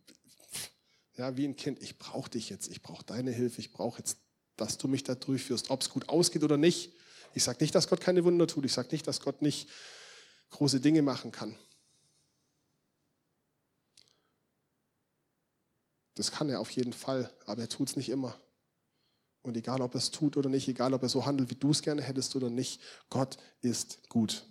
[1.17, 4.19] ja, wie ein Kind, ich brauche dich jetzt, ich brauche deine Hilfe, ich brauche jetzt,
[4.57, 6.93] dass du mich da durchführst, ob es gut ausgeht oder nicht.
[7.35, 9.69] Ich sage nicht, dass Gott keine Wunder tut, ich sage nicht, dass Gott nicht
[10.51, 11.57] große Dinge machen kann.
[16.15, 18.41] Das kann er auf jeden Fall, aber er tut es nicht immer.
[19.45, 21.71] Und egal, ob er es tut oder nicht, egal, ob er so handelt, wie du
[21.71, 22.81] es gerne hättest oder nicht,
[23.11, 24.47] Gott ist gut.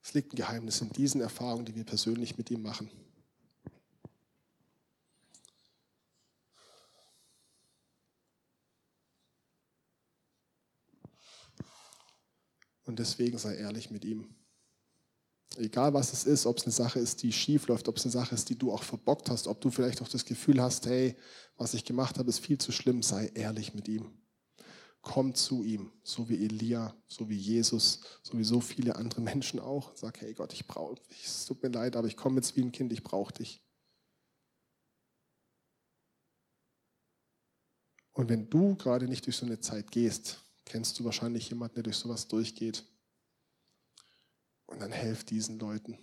[0.00, 2.88] Es liegt ein Geheimnis in diesen Erfahrungen, die wir persönlich mit ihm machen.
[12.84, 14.39] Und deswegen sei ehrlich mit ihm.
[15.56, 18.12] Egal was es ist, ob es eine Sache ist, die schief läuft, ob es eine
[18.12, 21.16] Sache ist, die du auch verbockt hast, ob du vielleicht auch das Gefühl hast, hey,
[21.56, 24.12] was ich gemacht habe, ist viel zu schlimm, sei ehrlich mit ihm.
[25.02, 29.58] Komm zu ihm, so wie Elia, so wie Jesus, so wie so viele andere Menschen
[29.58, 29.96] auch.
[29.96, 32.70] Sag, hey Gott, ich brauche, es tut mir leid, aber ich komme jetzt wie ein
[32.72, 33.64] Kind, ich brauche dich.
[38.12, 41.84] Und wenn du gerade nicht durch so eine Zeit gehst, kennst du wahrscheinlich jemanden, der
[41.84, 42.84] durch sowas durchgeht.
[44.70, 45.98] Und dann helft diesen Leuten.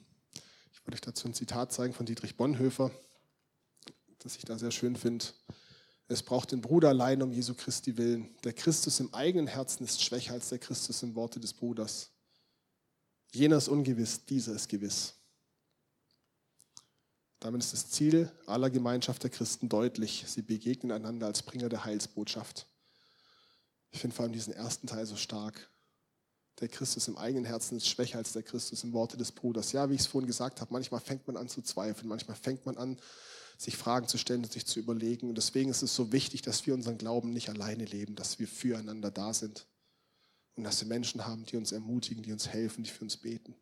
[0.71, 2.91] Ich wollte euch dazu ein Zitat zeigen von Dietrich Bonhoeffer,
[4.19, 5.25] das ich da sehr schön finde.
[6.10, 8.30] Es braucht den Bruder allein um Jesu Christi willen.
[8.43, 12.12] Der Christus im eigenen Herzen ist schwächer als der Christus im Worte des Bruders.
[13.34, 15.15] Jener ist ungewiss, dieser ist gewiss.
[17.39, 20.25] Damit ist das Ziel aller Gemeinschaft der Christen deutlich.
[20.27, 22.67] Sie begegnen einander als Bringer der Heilsbotschaft.
[23.91, 25.69] Ich finde vor allem diesen ersten Teil so stark
[26.59, 29.71] der Christus im eigenen Herzen ist schwächer als der Christus im Worte des Bruders.
[29.71, 32.65] Ja, wie ich es vorhin gesagt habe, manchmal fängt man an zu zweifeln, manchmal fängt
[32.65, 32.97] man an,
[33.57, 35.29] sich Fragen zu stellen und sich zu überlegen.
[35.29, 38.47] Und deswegen ist es so wichtig, dass wir unseren Glauben nicht alleine leben, dass wir
[38.47, 39.67] füreinander da sind.
[40.55, 43.55] Und dass wir Menschen haben, die uns ermutigen, die uns helfen, die für uns beten.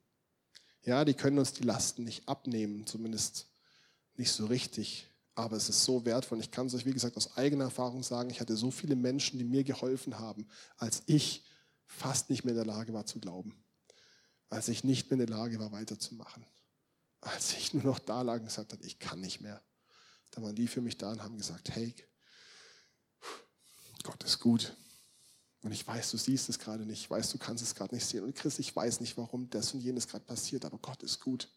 [0.83, 3.47] Ja, die können uns die Lasten nicht abnehmen, zumindest
[4.15, 5.09] nicht so richtig.
[5.33, 6.39] Aber es ist so wertvoll.
[6.39, 8.29] Ich kann es euch, wie gesagt, aus eigener Erfahrung sagen.
[8.29, 11.43] Ich hatte so viele Menschen, die mir geholfen haben, als ich
[11.87, 13.55] fast nicht mehr in der Lage war zu glauben.
[14.49, 16.45] Als ich nicht mehr in der Lage war, weiterzumachen.
[17.21, 19.61] Als ich nur noch da lag und gesagt habe, ich kann nicht mehr.
[20.31, 21.95] Da waren die für mich da und haben gesagt, hey,
[24.03, 24.75] Gott ist gut.
[25.63, 27.01] Und ich weiß, du siehst es gerade nicht.
[27.01, 28.23] Ich weiß, du kannst es gerade nicht sehen.
[28.23, 31.49] Und Chris, ich weiß nicht, warum das und jenes gerade passiert, aber Gott ist gut.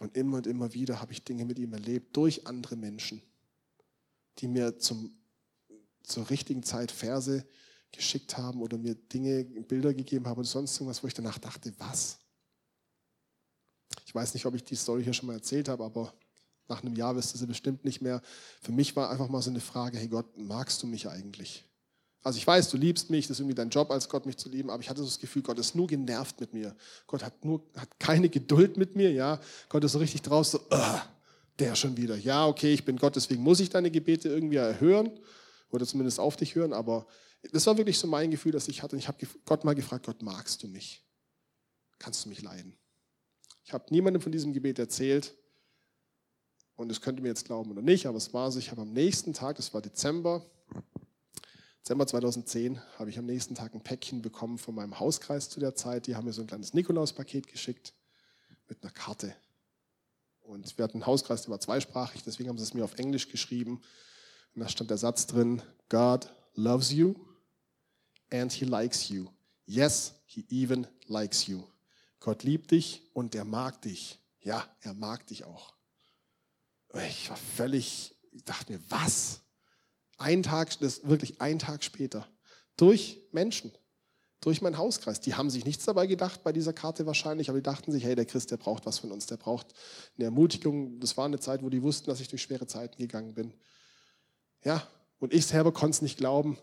[0.00, 3.22] Und immer und immer wieder habe ich Dinge mit ihm erlebt durch andere Menschen,
[4.38, 5.16] die mir zum,
[6.02, 7.46] zur richtigen Zeit Verse
[7.92, 11.72] geschickt haben oder mir Dinge, Bilder gegeben haben und sonst irgendwas, wo ich danach dachte,
[11.78, 12.18] was?
[14.06, 16.12] Ich weiß nicht, ob ich die Story hier schon mal erzählt habe, aber
[16.68, 18.22] nach einem Jahr wirst du sie bestimmt nicht mehr.
[18.60, 21.64] Für mich war einfach mal so eine Frage, hey Gott, magst du mich eigentlich?
[22.22, 24.48] Also ich weiß, du liebst mich, das ist irgendwie dein Job als Gott, mich zu
[24.48, 26.74] lieben, aber ich hatte so das Gefühl, Gott ist nur genervt mit mir.
[27.06, 29.40] Gott hat nur, hat keine Geduld mit mir, ja.
[29.68, 31.00] Gott ist so richtig draus, so, uh,
[31.58, 32.16] der schon wieder.
[32.16, 35.10] Ja, okay, ich bin Gott, deswegen muss ich deine Gebete irgendwie erhören
[35.70, 37.06] oder zumindest auf dich hören, aber
[37.50, 38.94] das war wirklich so mein Gefühl, das ich hatte.
[38.94, 41.04] Und ich habe Gott mal gefragt, Gott, magst du mich?
[41.98, 42.76] Kannst du mich leiden?
[43.64, 45.34] Ich habe niemandem von diesem Gebet erzählt.
[46.74, 48.92] Und es könnte mir jetzt glauben oder nicht, aber es war so, ich habe am
[48.92, 50.44] nächsten Tag, das war Dezember,
[51.80, 55.74] Dezember 2010, habe ich am nächsten Tag ein Päckchen bekommen von meinem Hauskreis zu der
[55.74, 56.06] Zeit.
[56.06, 57.92] Die haben mir so ein kleines Nikolauspaket geschickt
[58.68, 59.34] mit einer Karte.
[60.40, 63.28] Und wir hatten einen Hauskreis, der war zweisprachig, deswegen haben sie es mir auf Englisch
[63.28, 63.82] geschrieben.
[64.54, 67.14] Und da stand der Satz drin, God loves you
[68.32, 69.28] and he likes you.
[69.66, 71.62] Yes, he even likes you.
[72.20, 74.18] Gott liebt dich und er mag dich.
[74.40, 75.74] Ja, er mag dich auch.
[77.06, 79.40] Ich war völlig, ich dachte mir, was?
[80.18, 82.28] Ein Tag, das wirklich ein Tag später,
[82.76, 83.72] durch Menschen,
[84.40, 85.20] durch meinen Hauskreis.
[85.20, 88.14] Die haben sich nichts dabei gedacht bei dieser Karte wahrscheinlich, aber die dachten sich, hey,
[88.14, 89.74] der Christ, der braucht was von uns, der braucht
[90.16, 91.00] eine Ermutigung.
[91.00, 93.54] Das war eine Zeit, wo die wussten, dass ich durch schwere Zeiten gegangen bin.
[94.64, 94.86] Ja,
[95.18, 96.58] und ich selber konnte es nicht glauben,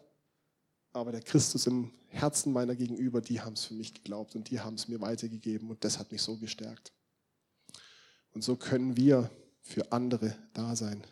[0.99, 4.59] aber der Christus im Herzen meiner Gegenüber, die haben es für mich geglaubt und die
[4.59, 6.91] haben es mir weitergegeben und das hat mich so gestärkt.
[8.31, 9.29] Und so können wir
[9.62, 11.05] für andere da sein.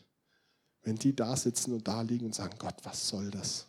[0.81, 3.67] Wenn die da sitzen und da liegen und sagen, Gott, was soll das?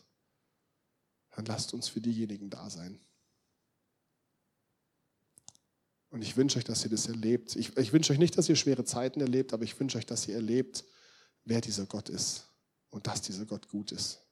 [1.30, 3.00] Dann lasst uns für diejenigen da sein.
[6.10, 7.54] Und ich wünsche euch, dass ihr das erlebt.
[7.56, 10.26] Ich, ich wünsche euch nicht, dass ihr schwere Zeiten erlebt, aber ich wünsche euch, dass
[10.26, 10.84] ihr erlebt,
[11.44, 12.48] wer dieser Gott ist
[12.90, 14.27] und dass dieser Gott gut ist.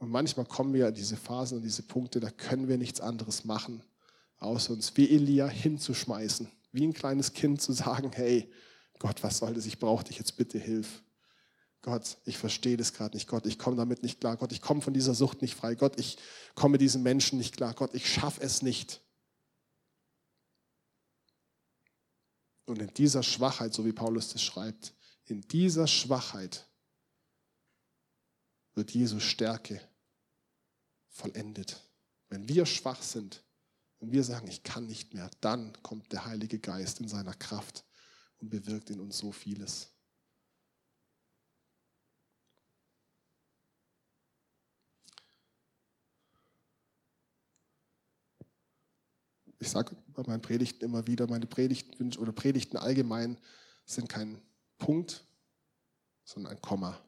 [0.00, 3.44] Und manchmal kommen wir an diese Phasen und diese Punkte, da können wir nichts anderes
[3.44, 3.82] machen,
[4.38, 8.50] außer uns wie Elia hinzuschmeißen, wie ein kleines Kind zu sagen, hey,
[8.98, 9.66] Gott, was soll das?
[9.66, 11.02] Ich brauche dich jetzt bitte, hilf.
[11.82, 13.28] Gott, ich verstehe das gerade nicht.
[13.28, 14.38] Gott, ich komme damit nicht klar.
[14.38, 15.74] Gott, ich komme von dieser Sucht nicht frei.
[15.74, 16.16] Gott, ich
[16.54, 17.74] komme diesen Menschen nicht klar.
[17.74, 19.02] Gott, ich schaffe es nicht.
[22.64, 24.94] Und in dieser Schwachheit, so wie Paulus das schreibt,
[25.26, 26.66] in dieser Schwachheit
[28.74, 29.80] wird Jesu Stärke
[31.10, 31.82] vollendet.
[32.28, 33.42] Wenn wir schwach sind,
[33.98, 37.84] wenn wir sagen, ich kann nicht mehr, dann kommt der Heilige Geist in seiner Kraft
[38.38, 39.92] und bewirkt in uns so vieles.
[49.58, 53.36] Ich sage bei meinen Predigten immer wieder, meine Predigten oder Predigten allgemein
[53.84, 54.40] sind kein
[54.78, 55.26] Punkt,
[56.24, 56.98] sondern ein Komma.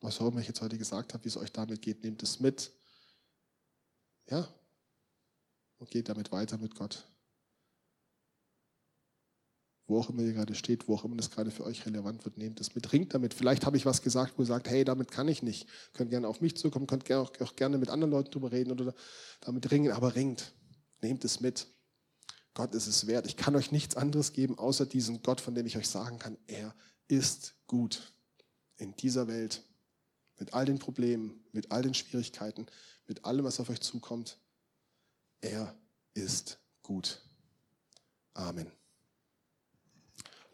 [0.00, 2.40] Was auch immer ich jetzt heute gesagt habe, wie es euch damit geht, nehmt es
[2.40, 2.72] mit.
[4.30, 4.48] Ja,
[5.78, 7.06] und geht damit weiter mit Gott
[9.88, 12.36] wo auch immer ihr gerade steht, wo auch immer das gerade für euch relevant wird,
[12.36, 13.32] nehmt es mit, ringt damit.
[13.32, 15.66] Vielleicht habe ich was gesagt, wo ihr sagt, hey, damit kann ich nicht.
[15.94, 18.94] Könnt gerne auf mich zukommen, könnt auch, auch gerne mit anderen Leuten drüber reden oder
[19.40, 20.52] damit ringen, aber ringt.
[21.00, 21.66] Nehmt es mit.
[22.52, 23.26] Gott ist es wert.
[23.26, 26.36] Ich kann euch nichts anderes geben, außer diesen Gott, von dem ich euch sagen kann,
[26.46, 26.74] er
[27.06, 28.12] ist gut
[28.76, 29.62] in dieser Welt.
[30.38, 32.66] Mit all den Problemen, mit all den Schwierigkeiten,
[33.06, 34.38] mit allem, was auf euch zukommt.
[35.40, 35.74] Er
[36.14, 37.20] ist gut.
[38.34, 38.70] Amen.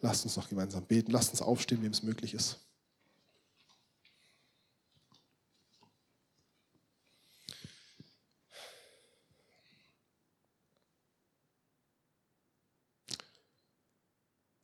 [0.01, 1.11] Lasst uns noch gemeinsam beten.
[1.11, 2.61] Lasst uns aufstehen, wem es möglich ist.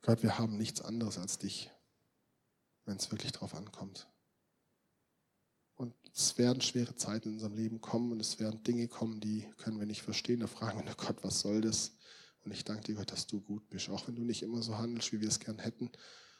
[0.03, 1.71] Gott, wir haben nichts anderes als dich,
[2.85, 4.07] wenn es wirklich darauf ankommt.
[6.13, 9.79] Es werden schwere Zeiten in unserem Leben kommen und es werden Dinge kommen, die können
[9.79, 10.41] wir nicht verstehen.
[10.41, 11.93] Da fragen wir, Gott, was soll das?
[12.43, 13.89] Und ich danke dir, Gott, dass du gut bist.
[13.89, 15.91] Auch wenn du nicht immer so handelst, wie wir es gern hätten.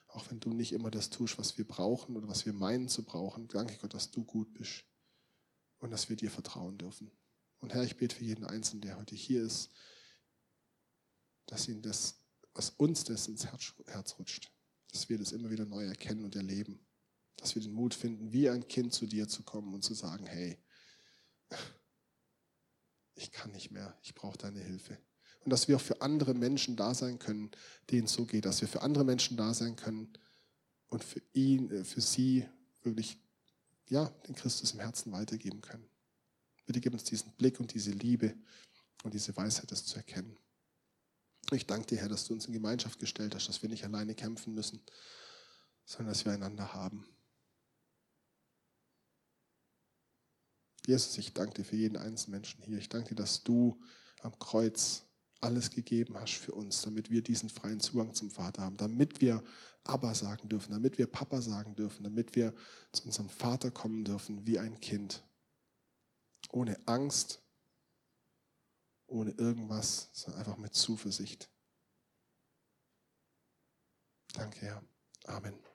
[0.07, 3.03] Auch wenn du nicht immer das tust, was wir brauchen oder was wir meinen zu
[3.03, 3.47] brauchen.
[3.47, 4.83] Danke Gott, dass du gut bist.
[5.79, 7.11] Und dass wir dir vertrauen dürfen.
[7.59, 9.71] Und Herr, ich bete für jeden Einzelnen, der heute hier ist,
[11.45, 12.19] dass ihn das,
[12.53, 14.51] was uns das ins Herz, Herz rutscht,
[14.91, 16.79] dass wir das immer wieder neu erkennen und erleben.
[17.41, 20.25] Dass wir den Mut finden, wie ein Kind zu dir zu kommen und zu sagen,
[20.25, 20.57] hey,
[23.15, 24.97] ich kann nicht mehr, ich brauche deine Hilfe
[25.43, 27.51] und dass wir auch für andere Menschen da sein können,
[27.89, 30.13] denen es so geht, dass wir für andere Menschen da sein können
[30.89, 32.47] und für ihn, äh, für sie
[32.83, 33.17] wirklich,
[33.89, 35.87] ja, den Christus im Herzen weitergeben können.
[36.65, 38.35] Bitte gib uns diesen Blick und diese Liebe
[39.03, 40.37] und diese Weisheit, das zu erkennen.
[41.51, 44.15] Ich danke dir, Herr, dass du uns in Gemeinschaft gestellt hast, dass wir nicht alleine
[44.15, 44.81] kämpfen müssen,
[45.85, 47.05] sondern dass wir einander haben.
[50.85, 52.77] Jesus, ich danke dir für jeden einzelnen Menschen hier.
[52.77, 53.79] Ich danke dir, dass du
[54.21, 55.03] am Kreuz
[55.41, 59.43] alles gegeben hast für uns, damit wir diesen freien Zugang zum Vater haben, damit wir
[59.83, 62.53] Abba sagen dürfen, damit wir Papa sagen dürfen, damit wir
[62.91, 65.23] zu unserem Vater kommen dürfen wie ein Kind.
[66.51, 67.41] Ohne Angst,
[69.07, 71.49] ohne irgendwas, sondern einfach mit Zuversicht.
[74.33, 74.83] Danke, Herr.
[75.25, 75.70] Amen.